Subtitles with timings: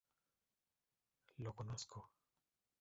[1.37, 2.09] Lo conozco.